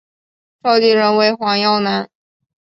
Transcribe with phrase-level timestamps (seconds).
[0.63, 2.09] 召集人为黄耀南。